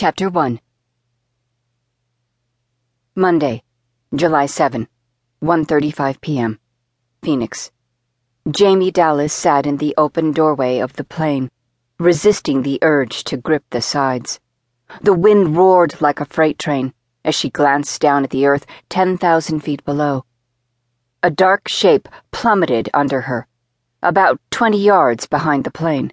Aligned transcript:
Chapter 0.00 0.28
1 0.28 0.60
Monday, 3.16 3.64
July 4.14 4.46
7, 4.46 4.86
1:35 5.42 6.20
p.m. 6.20 6.60
Phoenix. 7.20 7.72
Jamie 8.48 8.92
Dallas 8.92 9.32
sat 9.32 9.66
in 9.66 9.78
the 9.78 9.96
open 9.98 10.30
doorway 10.30 10.78
of 10.78 10.92
the 10.92 11.02
plane, 11.02 11.50
resisting 11.98 12.62
the 12.62 12.78
urge 12.80 13.24
to 13.24 13.36
grip 13.36 13.64
the 13.70 13.82
sides. 13.82 14.38
The 15.02 15.14
wind 15.14 15.56
roared 15.56 16.00
like 16.00 16.20
a 16.20 16.26
freight 16.26 16.60
train 16.60 16.94
as 17.24 17.34
she 17.34 17.50
glanced 17.50 18.00
down 18.00 18.22
at 18.22 18.30
the 18.30 18.46
earth 18.46 18.66
10,000 18.90 19.58
feet 19.58 19.84
below. 19.84 20.24
A 21.24 21.30
dark 21.44 21.66
shape 21.66 22.08
plummeted 22.30 22.88
under 22.94 23.22
her, 23.22 23.48
about 24.00 24.40
20 24.52 24.78
yards 24.78 25.26
behind 25.26 25.64
the 25.64 25.72
plane. 25.72 26.12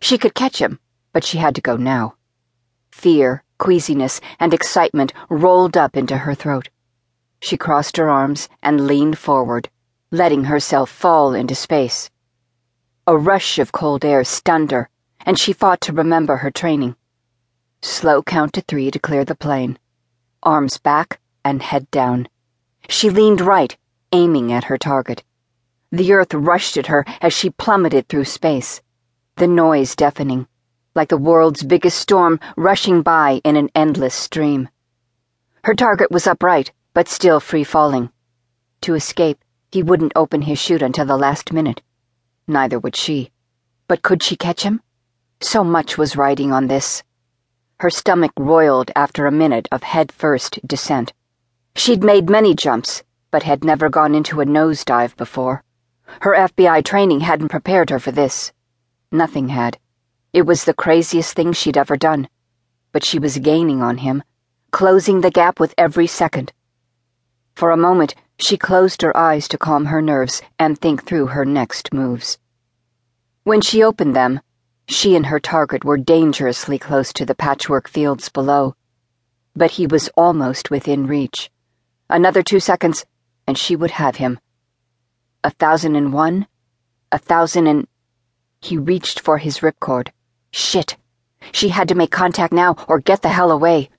She 0.00 0.18
could 0.18 0.34
catch 0.34 0.58
him, 0.58 0.80
but 1.14 1.24
she 1.24 1.38
had 1.38 1.54
to 1.54 1.62
go 1.62 1.78
now. 1.78 2.16
Fear, 2.96 3.44
queasiness, 3.58 4.22
and 4.40 4.54
excitement 4.54 5.12
rolled 5.28 5.76
up 5.76 5.98
into 5.98 6.16
her 6.16 6.34
throat. 6.34 6.70
She 7.42 7.58
crossed 7.58 7.98
her 7.98 8.08
arms 8.08 8.48
and 8.62 8.86
leaned 8.86 9.18
forward, 9.18 9.68
letting 10.10 10.44
herself 10.44 10.88
fall 10.90 11.34
into 11.34 11.54
space. 11.54 12.10
A 13.06 13.14
rush 13.14 13.58
of 13.58 13.70
cold 13.70 14.02
air 14.02 14.24
stunned 14.24 14.70
her, 14.70 14.88
and 15.26 15.38
she 15.38 15.52
fought 15.52 15.82
to 15.82 15.92
remember 15.92 16.38
her 16.38 16.50
training. 16.50 16.96
Slow 17.82 18.22
count 18.22 18.54
to 18.54 18.62
three 18.62 18.90
to 18.90 18.98
clear 18.98 19.26
the 19.26 19.36
plane. 19.36 19.78
Arms 20.42 20.78
back 20.78 21.20
and 21.44 21.60
head 21.60 21.90
down. 21.90 22.28
She 22.88 23.10
leaned 23.10 23.42
right, 23.42 23.76
aiming 24.10 24.50
at 24.50 24.64
her 24.64 24.78
target. 24.78 25.22
The 25.92 26.14
earth 26.14 26.32
rushed 26.32 26.78
at 26.78 26.86
her 26.86 27.04
as 27.20 27.34
she 27.34 27.50
plummeted 27.50 28.08
through 28.08 28.24
space, 28.24 28.80
the 29.36 29.46
noise 29.46 29.94
deafening 29.94 30.48
like 30.96 31.10
the 31.10 31.18
world's 31.18 31.62
biggest 31.62 31.98
storm 31.98 32.40
rushing 32.56 33.02
by 33.02 33.40
in 33.44 33.54
an 33.54 33.70
endless 33.74 34.14
stream. 34.14 34.68
Her 35.62 35.74
target 35.74 36.10
was 36.10 36.26
upright, 36.26 36.72
but 36.94 37.08
still 37.08 37.38
free 37.38 37.64
falling. 37.64 38.10
To 38.80 38.94
escape, 38.94 39.44
he 39.70 39.82
wouldn't 39.82 40.12
open 40.16 40.42
his 40.42 40.58
chute 40.58 40.82
until 40.82 41.04
the 41.06 41.16
last 41.16 41.52
minute. 41.52 41.82
Neither 42.48 42.78
would 42.78 42.96
she. 42.96 43.30
But 43.88 44.02
could 44.02 44.22
she 44.22 44.36
catch 44.36 44.62
him? 44.62 44.80
So 45.40 45.62
much 45.62 45.98
was 45.98 46.16
riding 46.16 46.52
on 46.52 46.68
this. 46.68 47.02
Her 47.80 47.90
stomach 47.90 48.32
roiled 48.38 48.90
after 48.96 49.26
a 49.26 49.32
minute 49.32 49.68
of 49.70 49.82
head-first 49.82 50.66
descent. 50.66 51.12
She'd 51.74 52.02
made 52.02 52.30
many 52.30 52.54
jumps, 52.54 53.02
but 53.30 53.42
had 53.42 53.64
never 53.64 53.90
gone 53.90 54.14
into 54.14 54.40
a 54.40 54.46
nosedive 54.46 55.14
before. 55.16 55.62
Her 56.22 56.34
FBI 56.34 56.84
training 56.84 57.20
hadn't 57.20 57.50
prepared 57.50 57.90
her 57.90 57.98
for 57.98 58.12
this. 58.12 58.52
Nothing 59.12 59.50
had. 59.50 59.78
It 60.36 60.44
was 60.44 60.64
the 60.64 60.74
craziest 60.74 61.34
thing 61.34 61.54
she'd 61.54 61.78
ever 61.78 61.96
done. 61.96 62.28
But 62.92 63.02
she 63.02 63.18
was 63.18 63.38
gaining 63.38 63.80
on 63.80 63.96
him, 63.96 64.22
closing 64.70 65.22
the 65.22 65.30
gap 65.30 65.58
with 65.58 65.72
every 65.78 66.06
second. 66.06 66.52
For 67.54 67.70
a 67.70 67.76
moment, 67.78 68.14
she 68.38 68.58
closed 68.58 69.00
her 69.00 69.16
eyes 69.16 69.48
to 69.48 69.56
calm 69.56 69.86
her 69.86 70.02
nerves 70.02 70.42
and 70.58 70.78
think 70.78 71.06
through 71.06 71.28
her 71.28 71.46
next 71.46 71.94
moves. 71.94 72.36
When 73.44 73.62
she 73.62 73.82
opened 73.82 74.14
them, 74.14 74.42
she 74.86 75.16
and 75.16 75.24
her 75.24 75.40
target 75.40 75.86
were 75.86 75.96
dangerously 75.96 76.78
close 76.78 77.14
to 77.14 77.24
the 77.24 77.34
patchwork 77.34 77.88
fields 77.88 78.28
below. 78.28 78.76
But 79.54 79.70
he 79.70 79.86
was 79.86 80.10
almost 80.18 80.70
within 80.70 81.06
reach. 81.06 81.50
Another 82.10 82.42
two 82.42 82.60
seconds, 82.60 83.06
and 83.46 83.56
she 83.56 83.74
would 83.74 83.92
have 83.92 84.16
him. 84.16 84.38
A 85.42 85.48
thousand 85.48 85.96
and 85.96 86.12
one, 86.12 86.46
a 87.10 87.16
thousand 87.16 87.68
and. 87.68 87.88
He 88.60 88.76
reached 88.76 89.18
for 89.18 89.38
his 89.38 89.60
ripcord. 89.60 90.10
Shit. 90.52 90.96
She 91.52 91.68
had 91.68 91.88
to 91.88 91.94
make 91.94 92.10
contact 92.10 92.52
now 92.52 92.76
or 92.88 93.00
get 93.00 93.22
the 93.22 93.28
hell 93.28 93.50
away. 93.50 93.90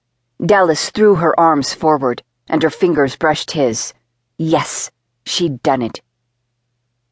Dallas 0.43 0.89
threw 0.89 1.15
her 1.15 1.39
arms 1.39 1.73
forward, 1.73 2.23
and 2.47 2.61
her 2.63 2.69
fingers 2.69 3.15
brushed 3.15 3.51
his. 3.51 3.93
Yes, 4.37 4.91
she'd 5.25 5.63
done 5.63 5.81
it. 5.81 6.01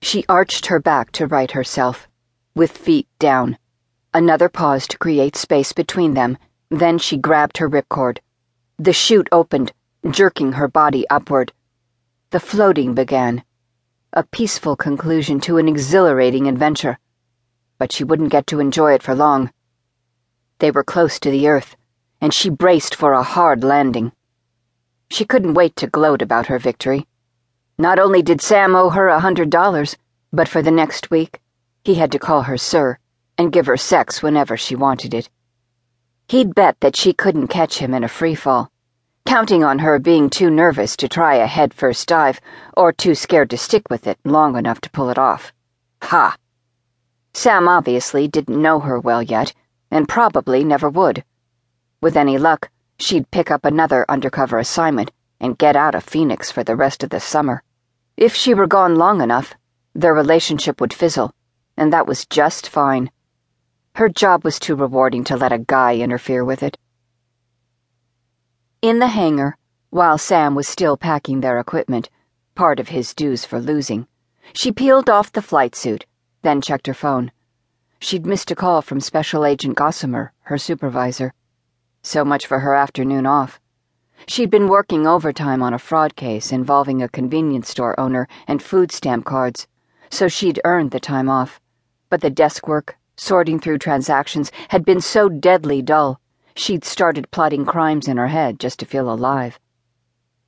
She 0.02 0.26
arched 0.30 0.68
her 0.68 0.80
back 0.80 1.12
to 1.14 1.28
right 1.28 1.52
herself, 1.52 2.08
with 2.56 2.78
feet 2.78 3.08
down. 3.20 3.58
Another 4.14 4.50
pause 4.50 4.88
to 4.90 4.98
create 4.98 5.36
space 5.36 5.74
between 5.74 6.14
them, 6.14 6.38
then 6.70 6.98
she 6.98 7.18
grabbed 7.18 7.58
her 7.58 7.70
ripcord. 7.70 8.20
The 8.78 8.94
chute 8.94 9.30
opened, 9.32 9.74
jerking 10.10 10.54
her 10.54 10.68
body 10.68 11.06
upward. 11.10 11.52
The 12.30 12.40
floating 12.40 12.94
began. 12.94 13.44
A 14.14 14.24
peaceful 14.24 14.76
conclusion 14.76 15.40
to 15.42 15.58
an 15.58 15.68
exhilarating 15.68 16.48
adventure 16.48 17.00
but 17.78 17.92
she 17.92 18.04
wouldn't 18.04 18.32
get 18.32 18.48
to 18.48 18.60
enjoy 18.60 18.94
it 18.94 19.04
for 19.04 19.16
long. 19.16 19.52
They 20.60 20.72
were 20.72 20.84
close 20.84 21.20
to 21.20 21.30
the 21.30 21.48
earth, 21.48 21.76
and 22.22 22.34
she 22.34 22.50
braced 22.50 22.96
for 22.96 23.14
a 23.14 23.24
hard 23.24 23.64
landing. 23.64 24.12
She 25.10 25.26
couldn't 25.26 25.54
wait 25.54 25.76
to 25.78 25.88
gloat 25.88 26.22
about 26.22 26.48
her 26.48 26.60
victory. 26.60 27.08
Not 27.78 28.00
only 28.00 28.22
did 28.22 28.42
Sam 28.42 28.76
owe 28.76 28.90
her 28.90 29.10
a 29.10 29.20
hundred 29.20 29.50
dollars, 29.50 29.98
but 30.32 30.48
for 30.48 30.62
the 30.62 30.72
next 30.72 31.12
week, 31.12 31.42
he 31.84 31.96
had 31.96 32.12
to 32.14 32.20
call 32.20 32.44
her 32.44 32.58
sir 32.58 32.98
and 33.38 33.52
give 33.52 33.66
her 33.66 33.78
sex 33.78 34.24
whenever 34.24 34.56
she 34.56 34.76
wanted 34.76 35.14
it. 35.14 35.30
He'd 36.30 36.56
bet 36.56 36.80
that 36.80 36.96
she 36.96 37.14
couldn't 37.14 37.48
catch 37.50 37.78
him 37.78 37.94
in 37.94 38.04
a 38.04 38.08
free 38.08 38.34
fall, 38.34 38.72
counting 39.26 39.64
on 39.64 39.80
her 39.80 40.00
being 40.00 40.30
too 40.30 40.50
nervous 40.50 40.96
to 40.98 41.10
try 41.10 41.36
a 41.36 41.48
head 41.48 41.74
first 41.74 42.08
dive 42.08 42.40
or 42.76 42.92
too 42.92 43.14
scared 43.14 43.50
to 43.52 43.58
stick 43.58 43.84
with 43.90 44.08
it 44.08 44.18
long 44.24 44.56
enough 44.56 44.82
to 44.82 44.90
pull 44.90 45.10
it 45.10 45.18
off. 45.18 45.54
Ha! 46.04 46.36
Sam 47.36 47.68
obviously 47.68 48.30
didn't 48.30 48.62
know 48.62 48.80
her 48.80 48.98
well 48.98 49.22
yet, 49.22 49.54
and 49.92 50.08
probably 50.08 50.64
never 50.64 50.90
would. 50.90 51.26
With 52.00 52.16
any 52.16 52.38
luck, 52.38 52.72
she'd 52.98 53.30
pick 53.30 53.52
up 53.52 53.66
another 53.66 54.06
undercover 54.08 54.58
assignment 54.58 55.12
and 55.42 55.58
get 55.58 55.76
out 55.76 55.96
of 55.96 56.06
Phoenix 56.06 56.50
for 56.50 56.64
the 56.64 56.78
rest 56.78 57.04
of 57.04 57.10
the 57.10 57.20
summer. 57.20 57.62
If 58.16 58.34
she 58.34 58.54
were 58.54 58.68
gone 58.68 58.96
long 58.96 59.20
enough, 59.20 59.54
their 59.94 60.14
relationship 60.14 60.80
would 60.80 60.94
fizzle, 60.94 61.34
and 61.76 61.92
that 61.92 62.08
was 62.08 62.26
just 62.26 62.70
fine. 62.70 63.12
Her 63.96 64.08
job 64.08 64.46
was 64.46 64.58
too 64.58 64.76
rewarding 64.76 65.26
to 65.26 65.36
let 65.36 65.52
a 65.52 65.60
guy 65.60 65.98
interfere 65.98 66.46
with 66.46 66.64
it. 66.64 66.78
In 68.82 69.00
the 69.00 69.08
hangar, 69.08 69.58
while 69.90 70.18
Sam 70.18 70.56
was 70.56 70.70
still 70.70 70.96
packing 70.96 71.42
their 71.42 71.60
equipment, 71.60 72.10
part 72.56 72.80
of 72.80 72.88
his 72.88 73.14
dues 73.14 73.44
for 73.44 73.60
losing, 73.60 74.08
she 74.54 74.72
peeled 74.72 75.10
off 75.10 75.34
the 75.34 75.42
flight 75.42 75.76
suit 75.76 76.06
then 76.46 76.62
checked 76.62 76.86
her 76.86 76.94
phone. 76.94 77.32
She'd 78.00 78.26
missed 78.26 78.52
a 78.52 78.56
call 78.56 78.84
from 78.84 79.00
Special 79.00 79.46
Agent 79.46 79.76
Gossamer, 79.76 80.32
her 80.44 80.60
supervisor. 80.60 81.34
So 82.04 82.24
much 82.24 82.46
for 82.46 82.60
her 82.60 82.76
afternoon 82.76 83.26
off. 83.26 83.60
She'd 84.28 84.52
been 84.52 84.68
working 84.68 85.08
overtime 85.08 85.64
on 85.64 85.74
a 85.74 85.80
fraud 85.80 86.16
case 86.16 86.52
involving 86.52 87.02
a 87.02 87.10
convenience 87.10 87.70
store 87.70 88.00
owner 88.00 88.28
and 88.48 88.62
food 88.62 88.92
stamp 88.92 89.26
cards, 89.26 89.68
so 90.12 90.28
she'd 90.28 90.62
earned 90.64 90.92
the 90.92 91.00
time 91.00 91.30
off. 91.30 91.60
But 92.12 92.22
the 92.22 92.30
desk 92.30 92.68
work, 92.68 92.96
sorting 93.18 93.60
through 93.60 93.80
transactions, 93.80 94.52
had 94.70 94.86
been 94.86 95.02
so 95.02 95.30
deadly 95.30 95.82
dull, 95.82 96.22
she'd 96.56 96.86
started 96.86 97.32
plotting 97.32 97.66
crimes 97.66 98.08
in 98.08 98.18
her 98.18 98.28
head 98.28 98.60
just 98.60 98.78
to 98.80 98.86
feel 98.86 99.12
alive. 99.12 99.60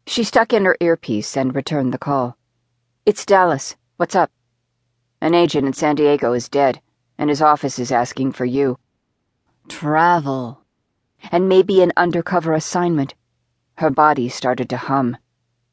She 0.06 0.24
stuck 0.24 0.54
in 0.54 0.66
her 0.66 0.78
earpiece 0.80 1.36
and 1.36 1.56
returned 1.56 1.92
the 1.92 1.98
call. 1.98 2.38
It's 3.06 3.26
Dallas. 3.26 3.76
What's 3.98 4.16
up? 4.16 4.32
An 5.20 5.34
agent 5.34 5.66
in 5.66 5.74
San 5.74 5.96
Diego 5.96 6.34
is 6.34 6.48
dead, 6.48 6.82
and 7.18 7.30
his 7.30 7.42
office 7.42 7.80
is 7.80 7.92
asking 7.92 8.34
for 8.34 8.46
you. 8.46 8.78
Travel. 9.68 10.62
And 11.32 11.50
maybe 11.50 11.82
an 11.82 11.92
undercover 11.98 12.54
assignment. 12.54 13.16
Her 13.78 13.90
body 13.90 14.30
started 14.30 14.70
to 14.70 14.78
hum. 14.78 15.18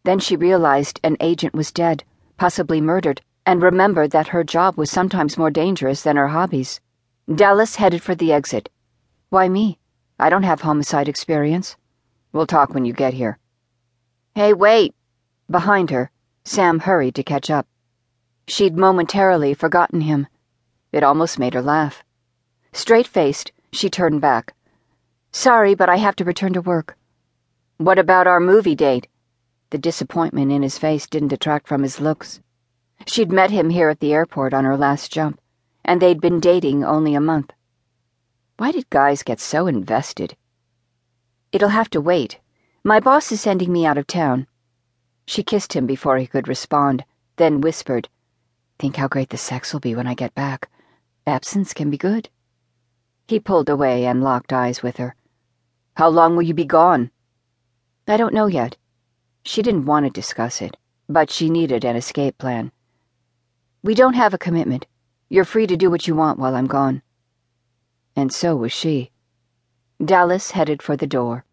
Then 0.05 0.19
she 0.19 0.37
realized 0.37 1.01
an 1.05 1.17
agent 1.21 1.55
was 1.55 1.73
dead, 1.73 2.05
possibly 2.37 2.81
murdered, 2.81 3.21
and 3.47 3.63
remembered 3.63 4.11
that 4.13 4.29
her 4.29 4.45
job 4.45 4.77
was 4.77 4.91
sometimes 4.91 5.37
more 5.37 5.51
dangerous 5.51 6.03
than 6.03 6.17
her 6.17 6.29
hobbies. 6.29 6.81
Dallas 7.33 7.77
headed 7.77 8.03
for 8.03 8.15
the 8.15 8.33
exit. 8.33 8.71
Why 9.29 9.49
me? 9.49 9.79
I 10.19 10.31
don't 10.31 10.43
have 10.43 10.63
homicide 10.63 11.09
experience. 11.09 11.77
We'll 12.33 12.47
talk 12.47 12.73
when 12.73 12.85
you 12.85 12.93
get 12.93 13.15
here. 13.15 13.39
Hey, 14.35 14.53
wait! 14.53 14.95
Behind 15.51 15.91
her, 15.91 16.11
Sam 16.45 16.81
hurried 16.81 17.15
to 17.17 17.23
catch 17.23 17.51
up. 17.51 17.67
She'd 18.47 18.77
momentarily 18.77 19.55
forgotten 19.55 20.03
him. 20.03 20.27
It 20.93 21.03
almost 21.03 21.39
made 21.39 21.55
her 21.55 21.63
laugh. 21.63 22.05
Straight 22.73 23.07
faced, 23.07 23.53
she 23.73 23.89
turned 23.89 24.21
back. 24.21 24.55
Sorry, 25.33 25.75
but 25.75 25.89
I 25.89 25.97
have 25.97 26.15
to 26.17 26.25
return 26.25 26.53
to 26.53 26.61
work. 26.61 26.97
What 27.79 27.99
about 27.99 28.27
our 28.27 28.41
movie 28.41 28.75
date? 28.75 29.09
The 29.71 29.79
disappointment 29.79 30.53
in 30.53 30.63
his 30.63 30.79
face 30.79 31.07
didn't 31.07 31.29
detract 31.29 31.67
from 31.67 31.83
his 31.83 32.01
looks. 32.01 32.41
She'd 33.07 33.33
met 33.33 33.51
him 33.51 33.71
here 33.71 33.89
at 33.89 34.01
the 34.01 34.13
airport 34.13 34.55
on 34.55 34.65
her 34.65 34.77
last 34.77 35.11
jump, 35.11 35.41
and 35.85 36.01
they'd 36.01 36.21
been 36.21 36.39
dating 36.39 36.85
only 36.85 37.15
a 37.15 37.21
month. 37.21 37.53
Why 38.57 38.71
did 38.71 38.89
guys 38.91 39.25
get 39.25 39.41
so 39.41 39.67
invested? 39.67 40.37
It'll 41.51 41.71
have 41.71 41.91
to 41.91 42.01
wait. 42.01 42.39
My 42.85 43.01
boss 43.01 43.33
is 43.33 43.41
sending 43.41 43.73
me 43.73 43.85
out 43.85 43.99
of 43.99 44.07
town. 44.07 44.47
She 45.27 45.43
kissed 45.43 45.73
him 45.73 45.87
before 45.87 46.19
he 46.19 46.27
could 46.27 46.47
respond, 46.47 47.05
then 47.37 47.61
whispered, 47.61 48.09
Think 48.79 48.97
how 48.97 49.09
great 49.09 49.31
the 49.31 49.37
sex 49.37 49.73
will 49.73 49.81
be 49.81 49.95
when 49.95 50.07
I 50.07 50.15
get 50.15 50.35
back. 50.35 50.71
Absence 51.27 51.73
can 51.73 51.91
be 51.91 51.97
good. 51.97 52.29
He 53.27 53.41
pulled 53.41 53.69
away 53.69 54.05
and 54.05 54.23
locked 54.23 54.53
eyes 54.53 54.83
with 54.83 54.97
her. 54.99 55.15
How 55.97 56.09
long 56.09 56.37
will 56.37 56.43
you 56.43 56.55
be 56.55 56.65
gone? 56.65 57.11
I 58.07 58.17
don't 58.17 58.35
know 58.35 58.47
yet. 58.47 58.77
She 59.45 59.63
didn't 59.63 59.87
want 59.87 60.05
to 60.05 60.11
discuss 60.11 60.61
it, 60.61 60.77
but 61.09 61.31
she 61.31 61.49
needed 61.49 61.85
an 61.85 61.97
escape 61.97 62.37
plan. 62.37 62.73
We 63.83 63.95
don't 63.95 64.15
have 64.15 64.35
a 64.35 64.39
commitment. 64.39 64.87
You're 65.29 65.45
free 65.45 65.67
to 65.67 65.77
do 65.77 65.91
what 65.91 66.07
you 66.07 66.15
want 66.15 66.39
while 66.39 66.55
I'm 66.55 66.67
gone. 66.67 67.03
And 68.17 68.33
so 68.33 68.57
was 68.57 68.73
she. 68.73 69.11
Dallas 70.05 70.51
headed 70.51 70.83
for 70.83 70.97
the 70.97 71.07
door. 71.07 71.45